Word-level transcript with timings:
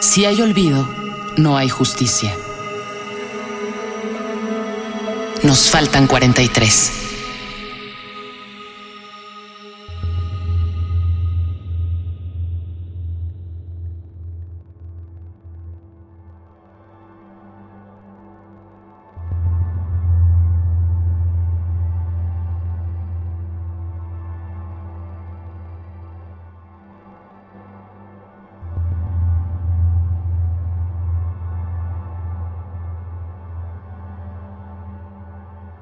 Si 0.00 0.24
hay 0.24 0.40
olvido, 0.40 0.88
no 1.36 1.56
hay 1.56 1.68
justicia. 1.68 2.36
Nos 5.42 5.68
faltan 5.70 6.06
43. 6.06 7.07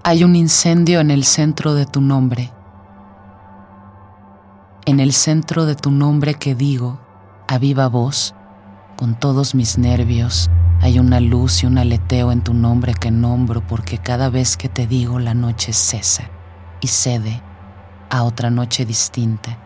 Hay 0.09 0.23
un 0.23 0.37
incendio 0.37 1.01
en 1.01 1.11
el 1.11 1.25
centro 1.25 1.75
de 1.75 1.85
tu 1.85 2.01
nombre. 2.01 2.53
En 4.85 5.01
el 5.01 5.13
centro 5.13 5.67
de 5.67 5.75
tu 5.75 5.91
nombre 5.91 6.35
que 6.35 6.55
digo, 6.55 7.01
a 7.49 7.59
viva 7.59 7.89
voz, 7.89 8.33
con 8.97 9.19
todos 9.19 9.57
mis 9.57 9.79
nervios, 9.79 10.49
hay 10.81 11.01
una 11.01 11.19
luz 11.19 11.65
y 11.65 11.67
un 11.67 11.77
aleteo 11.77 12.31
en 12.31 12.45
tu 12.45 12.55
nombre 12.55 12.95
que 12.95 13.11
nombro 13.11 13.67
porque 13.67 13.99
cada 13.99 14.31
vez 14.31 14.57
que 14.57 14.69
te 14.69 14.87
digo 14.87 15.19
la 15.19 15.35
noche 15.35 15.73
cesa 15.73 16.31
y 16.81 16.87
cede 16.87 17.43
a 18.09 18.23
otra 18.23 18.49
noche 18.49 18.87
distinta. 18.87 19.59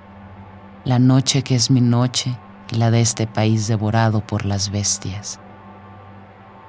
La 0.86 0.98
noche 0.98 1.42
que 1.42 1.54
es 1.54 1.70
mi 1.70 1.82
noche 1.82 2.34
y 2.72 2.76
la 2.76 2.90
de 2.90 3.02
este 3.02 3.26
país 3.26 3.68
devorado 3.68 4.26
por 4.26 4.46
las 4.46 4.70
bestias. 4.70 5.38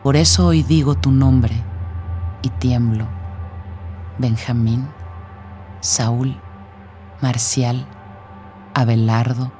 Por 0.03 0.17
eso 0.17 0.47
hoy 0.47 0.61
digo 0.61 0.95
tu 0.95 1.09
nombre 1.09 1.55
y 2.41 2.49
tiemblo 2.49 3.20
Benjamín, 4.21 4.87
Saúl, 5.79 6.39
Marcial, 7.21 7.87
Abelardo, 8.75 9.51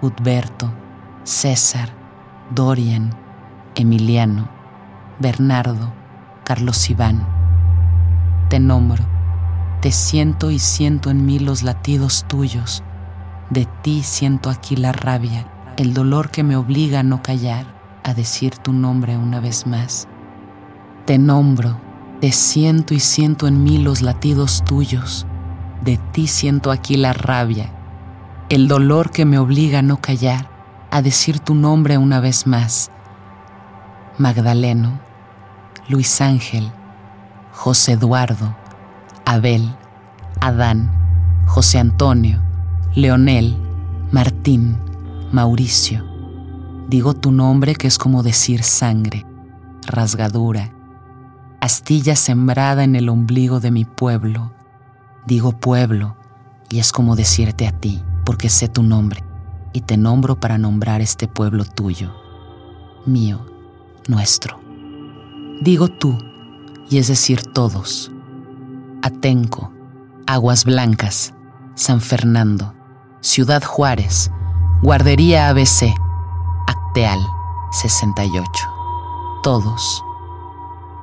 Udberto, 0.00 0.72
César, 1.24 1.88
Dorian, 2.54 3.10
Emiliano, 3.74 4.48
Bernardo, 5.18 5.92
Carlos 6.44 6.88
Iván. 6.88 7.26
Te 8.48 8.60
nombro, 8.60 9.04
te 9.80 9.90
siento 9.90 10.52
y 10.52 10.60
siento 10.60 11.10
en 11.10 11.26
mí 11.26 11.40
los 11.40 11.64
latidos 11.64 12.24
tuyos. 12.28 12.84
De 13.50 13.66
ti 13.82 14.04
siento 14.04 14.48
aquí 14.48 14.76
la 14.76 14.92
rabia, 14.92 15.48
el 15.76 15.92
dolor 15.92 16.30
que 16.30 16.44
me 16.44 16.54
obliga 16.54 17.00
a 17.00 17.02
no 17.02 17.20
callar, 17.20 17.66
a 18.04 18.14
decir 18.14 18.56
tu 18.58 18.72
nombre 18.72 19.16
una 19.16 19.40
vez 19.40 19.66
más. 19.66 20.06
Te 21.04 21.18
nombro, 21.18 21.87
te 22.20 22.32
siento 22.32 22.94
y 22.94 23.00
siento 23.00 23.46
en 23.46 23.62
mí 23.62 23.78
los 23.78 24.02
latidos 24.02 24.64
tuyos. 24.64 25.26
De 25.82 25.98
ti 26.12 26.26
siento 26.26 26.72
aquí 26.72 26.96
la 26.96 27.12
rabia, 27.12 27.72
el 28.48 28.66
dolor 28.66 29.10
que 29.10 29.24
me 29.24 29.38
obliga 29.38 29.78
a 29.78 29.82
no 29.82 30.00
callar, 30.00 30.50
a 30.90 31.00
decir 31.02 31.38
tu 31.38 31.54
nombre 31.54 31.96
una 31.96 32.18
vez 32.18 32.46
más. 32.46 32.90
Magdaleno, 34.18 34.98
Luis 35.88 36.20
Ángel, 36.20 36.72
José 37.52 37.92
Eduardo, 37.92 38.56
Abel, 39.24 39.76
Adán, 40.40 40.90
José 41.46 41.78
Antonio, 41.78 42.40
Leonel, 42.94 43.56
Martín, 44.10 44.76
Mauricio. 45.30 46.04
Digo 46.88 47.14
tu 47.14 47.30
nombre 47.30 47.76
que 47.76 47.86
es 47.86 47.98
como 47.98 48.24
decir 48.24 48.64
sangre, 48.64 49.24
rasgadura, 49.86 50.72
astilla 51.60 52.16
sembrada 52.16 52.84
en 52.84 52.96
el 52.96 53.08
ombligo 53.08 53.60
de 53.60 53.70
mi 53.70 53.84
pueblo. 53.84 54.52
Digo 55.26 55.52
pueblo, 55.52 56.16
y 56.70 56.78
es 56.78 56.92
como 56.92 57.16
decirte 57.16 57.66
a 57.66 57.72
ti, 57.72 58.02
porque 58.24 58.48
sé 58.48 58.68
tu 58.68 58.82
nombre, 58.82 59.24
y 59.72 59.82
te 59.82 59.96
nombro 59.96 60.38
para 60.38 60.58
nombrar 60.58 61.00
este 61.00 61.28
pueblo 61.28 61.64
tuyo, 61.64 62.14
mío, 63.06 63.44
nuestro. 64.06 64.60
Digo 65.60 65.88
tú, 65.88 66.16
y 66.88 66.98
es 66.98 67.08
decir 67.08 67.42
todos. 67.42 68.10
Atenco, 69.02 69.72
Aguas 70.26 70.64
Blancas, 70.64 71.34
San 71.74 72.00
Fernando, 72.00 72.74
Ciudad 73.20 73.62
Juárez, 73.62 74.30
Guardería 74.82 75.48
ABC, 75.48 75.94
Acteal 76.66 77.18
68. 77.72 78.50
Todos 79.42 80.02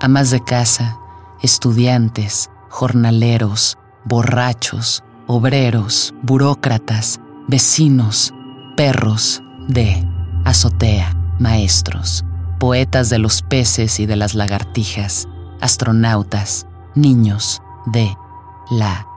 amas 0.06 0.30
de 0.30 0.40
casa, 0.40 1.00
estudiantes, 1.42 2.52
jornaleros, 2.70 3.76
borrachos, 4.04 5.04
obreros, 5.26 6.14
burócratas, 6.22 7.20
vecinos, 7.48 8.32
perros 8.78 9.42
de 9.68 10.08
azotea, 10.44 11.12
maestros, 11.40 12.24
poetas 12.60 13.10
de 13.10 13.18
los 13.18 13.42
peces 13.42 14.00
y 14.00 14.06
de 14.06 14.16
las 14.16 14.36
lagartijas, 14.36 15.28
astronautas, 15.60 16.68
niños 16.94 17.64
de 17.88 18.16
la 18.70 19.08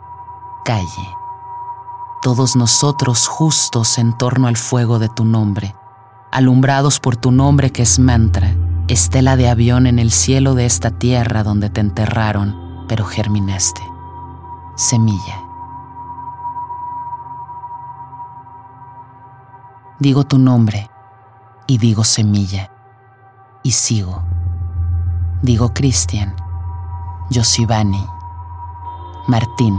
calle. 0.65 1.09
Todos 2.23 2.57
nosotros 2.57 3.29
justos 3.29 3.99
en 3.99 4.17
torno 4.17 4.49
al 4.49 4.57
fuego 4.57 4.99
de 4.99 5.11
tu 5.11 5.27
nombre, 5.27 5.75
alumbrados 6.33 6.99
por 6.99 7.19
tu 7.19 7.31
nombre 7.31 7.73
que 7.73 7.83
es 7.83 7.99
mantra, 7.99 8.57
estela 8.89 9.37
de 9.37 9.49
avión 9.49 9.87
en 9.87 9.99
el 9.99 10.11
cielo 10.11 10.55
de 10.55 10.65
esta 10.65 10.91
tierra 10.91 11.43
donde 11.43 11.69
te 11.69 11.81
enterraron, 11.81 12.87
pero 12.89 13.05
germinaste. 13.05 13.83
Semilla. 14.77 15.43
Digo 19.99 20.25
tu 20.25 20.39
nombre 20.39 20.91
y 21.67 21.79
digo 21.79 22.05
semilla 22.05 22.71
y 23.63 23.73
sigo. 23.73 24.23
Digo 25.43 25.75
Cristian, 25.75 26.35
Yosibani, 27.31 28.05
Martín, 29.27 29.79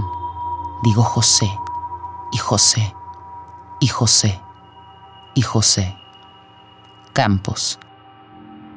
digo 0.84 1.04
José 1.04 1.50
y 2.32 2.38
José 2.38 2.96
y 3.80 3.88
José 3.88 4.40
y 5.34 5.42
José. 5.42 5.96
Campos 7.14 7.80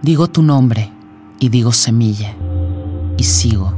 Digo 0.02 0.26
tu 0.26 0.42
nombre 0.42 0.90
y 1.38 1.48
digo 1.48 1.70
semilla 1.70 2.34
y 3.16 3.22
sigo. 3.22 3.72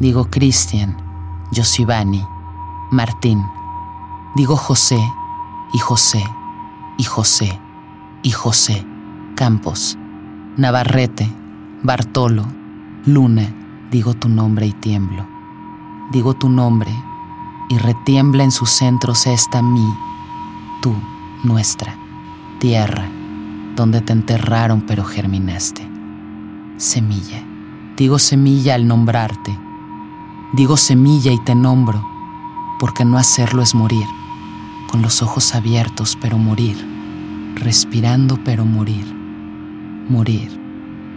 Digo 0.00 0.30
Cristian, 0.30 0.96
Yosibani, 1.52 2.24
Martín. 2.90 3.44
Digo 4.34 4.56
José 4.56 4.98
y 5.74 5.78
José 5.78 6.24
y 6.96 7.04
José 7.04 7.60
y 8.22 8.30
José. 8.30 8.86
Campos, 9.36 9.98
Navarrete, 10.56 11.30
Bartolo, 11.82 12.46
Luna. 13.04 13.52
Digo 13.90 14.14
tu 14.14 14.30
nombre 14.30 14.64
y 14.66 14.72
tiemblo. 14.72 15.26
Digo 16.10 16.32
tu 16.32 16.48
nombre 16.48 16.90
y 17.68 17.76
retiembla 17.76 18.44
en 18.44 18.50
sus 18.50 18.70
centros 18.70 19.26
esta 19.26 19.60
mí, 19.60 19.92
tú, 20.80 20.94
nuestra, 21.44 21.98
tierra 22.60 23.10
donde 23.76 24.00
te 24.00 24.12
enterraron 24.12 24.82
pero 24.82 25.04
germinaste. 25.04 25.88
Semilla. 26.76 27.42
Digo 27.96 28.18
semilla 28.18 28.74
al 28.74 28.86
nombrarte. 28.86 29.58
Digo 30.54 30.76
semilla 30.76 31.32
y 31.32 31.38
te 31.38 31.54
nombro, 31.54 32.04
porque 32.78 33.04
no 33.04 33.16
hacerlo 33.16 33.62
es 33.62 33.74
morir, 33.74 34.04
con 34.90 35.00
los 35.00 35.22
ojos 35.22 35.54
abiertos 35.54 36.18
pero 36.20 36.36
morir, 36.36 36.76
respirando 37.54 38.38
pero 38.44 38.66
morir, 38.66 39.06
morir, 40.10 40.50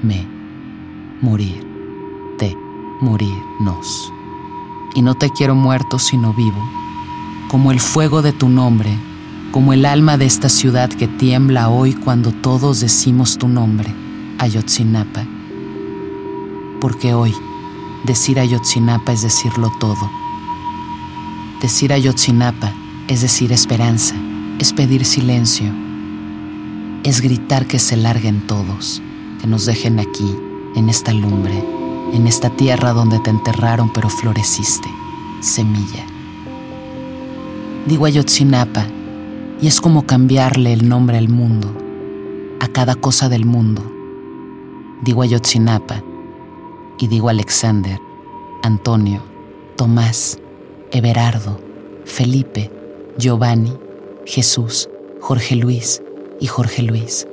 me, 0.04 0.25
morir, 1.22 1.68
te, 2.38 2.56
morirnos. 3.01 4.13
Y 4.96 5.01
no 5.01 5.16
te 5.16 5.30
quiero 5.31 5.54
muerto 5.54 6.00
sino 6.00 6.34
vivo, 6.34 6.63
como 7.50 7.74
el 7.74 7.81
fuego 7.81 8.22
de 8.22 8.31
tu 8.31 8.48
nombre 8.48 8.98
como 9.56 9.72
el 9.72 9.86
alma 9.86 10.18
de 10.18 10.25
esta 10.25 10.50
ciudad 10.50 10.90
que 10.90 11.07
tiembla 11.07 11.69
hoy 11.69 11.94
cuando 11.94 12.34
todos 12.34 12.81
decimos 12.81 13.38
tu 13.38 13.48
nombre, 13.48 13.90
Ayotzinapa. 14.38 15.25
Porque 16.81 17.13
hoy 17.13 17.34
decir 18.04 18.38
Ayotzinapa 18.38 19.13
es 19.13 19.22
decirlo 19.22 19.72
todo. 19.80 20.12
Decir 21.62 21.94
Ayotzinapa 21.94 22.74
es 23.07 23.22
decir 23.22 23.54
esperanza, 23.54 24.13
es 24.60 24.74
pedir 24.74 25.06
silencio, 25.06 25.72
es 27.06 27.22
gritar 27.22 27.66
que 27.66 27.80
se 27.80 27.96
larguen 27.96 28.46
todos, 28.48 29.01
que 29.40 29.48
nos 29.48 29.66
dejen 29.66 30.01
aquí, 30.01 30.36
en 30.75 30.90
esta 30.90 31.13
lumbre, 31.13 31.63
en 32.12 32.28
esta 32.28 32.50
tierra 32.50 32.92
donde 32.92 33.19
te 33.19 33.30
enterraron 33.30 33.90
pero 33.94 34.10
floreciste, 34.10 34.90
semilla. 35.40 36.06
Digo 37.86 38.06
Ayotzinapa 38.06 38.86
y 39.65 39.67
es 39.67 39.81
como 39.81 40.06
cambiarle 40.06 40.73
el 40.73 40.88
nombre 40.88 41.17
al 41.17 41.27
mundo, 41.27 41.75
a 42.59 42.67
cada 42.67 42.94
cosa 42.94 43.29
del 43.29 43.45
mundo. 43.45 43.81
Digo 45.01 45.23
Ayotzinapa 45.23 46.03
y 47.00 47.07
digo 47.07 47.29
Alexander, 47.29 47.97
Antonio, 48.62 49.23
Tomás, 49.75 50.38
Everardo, 50.91 51.59
Felipe, 52.06 52.69
Giovanni, 53.17 53.73
Jesús, 54.27 54.88
Jorge 55.19 55.56
Luis 55.56 56.03
y 56.39 56.45
Jorge 56.45 56.83
Luis. 56.83 57.27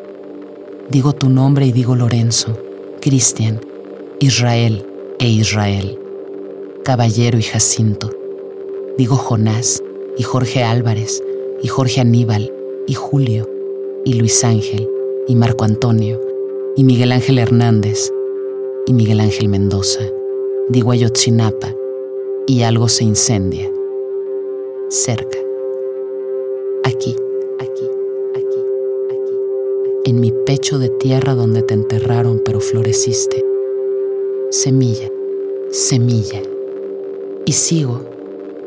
Digo 0.89 1.13
tu 1.13 1.29
nombre 1.29 1.67
y 1.67 1.73
digo 1.73 1.97
Lorenzo, 1.97 2.59
Cristian, 3.03 3.61
Israel 4.21 4.87
e 5.19 5.29
Israel, 5.29 5.99
Caballero 6.83 7.39
y 7.39 7.43
Jacinto. 7.43 8.11
Digo 8.97 9.17
Jonás 9.17 9.83
y 10.17 10.23
Jorge 10.23 10.65
Álvarez 10.65 11.23
y 11.63 11.69
Jorge 11.69 12.01
Aníbal 12.01 12.53
y 12.87 12.95
Julio 12.95 13.49
y 14.05 14.15
Luis 14.15 14.43
Ángel 14.45 14.89
y 15.29 15.37
Marco 15.37 15.65
Antonio 15.65 16.21
y 16.77 16.85
Miguel 16.85 17.13
Ángel 17.13 17.39
Hernández 17.39 18.13
y 18.87 18.93
Miguel 18.93 19.21
Ángel 19.21 19.49
Mendoza. 19.49 20.01
Digo 20.69 20.91
Ayotzinapa 20.91 21.75
y 22.47 22.63
algo 22.63 22.89
se 22.89 23.05
incendia. 23.05 23.71
Cerca. 24.89 25.39
Aquí, 26.85 27.15
aquí, 27.61 27.89
aquí, 28.35 28.59
aquí. 29.11 29.37
En 30.05 30.21
mi 30.21 30.33
pecho 30.45 30.79
de 30.79 30.89
tierra 30.89 31.35
donde 31.35 31.63
te 31.63 31.75
enterraron 31.75 32.43
pero 32.45 32.61
floreciste. 32.61 33.45
Semilla, 34.51 35.11
semilla. 35.71 36.43
Y 37.47 37.53
sigo. 37.53 38.01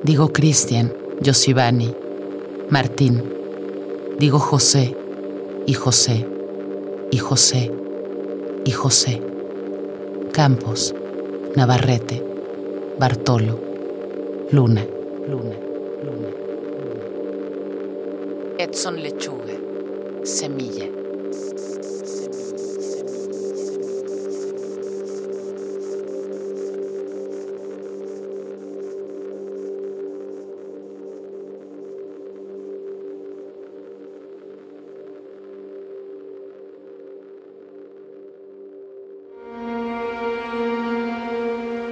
Digo 0.04 0.30
Cristian, 0.30 0.94
Yosibani, 1.22 1.94
Martín. 2.70 3.24
Digo 4.18 4.40
José, 4.40 4.96
y 5.68 5.74
José, 5.74 6.26
y 7.12 7.18
José, 7.18 7.72
y 8.66 8.72
José. 8.72 9.22
Campos, 10.32 10.94
Navarrete, 11.56 12.24
Bartolo, 12.98 13.60
Luna, 14.52 14.86
Luna, 15.28 15.56
Luna. 16.04 16.28
Edson 18.58 19.02
Lechuga, 19.02 19.54
Semilla. 20.24 21.05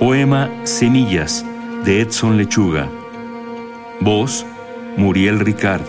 Poema 0.03 0.49
Semillas 0.65 1.45
de 1.85 2.01
Edson 2.01 2.35
Lechuga. 2.35 2.89
Voz 4.01 4.45
Muriel 4.97 5.39
Ricard. 5.39 5.85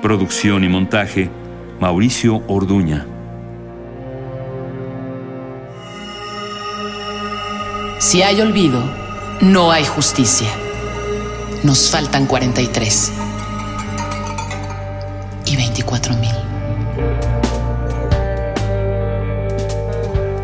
Producción 0.00 0.64
y 0.64 0.70
montaje 0.70 1.28
Mauricio 1.78 2.42
Orduña. 2.48 3.06
Si 7.98 8.22
hay 8.22 8.40
olvido, 8.40 8.82
no 9.42 9.70
hay 9.70 9.84
justicia. 9.84 10.48
Nos 11.62 11.90
faltan 11.90 12.24
43 12.24 13.12
y 15.44 15.56
24 15.56 16.14
mil. 16.14 17.49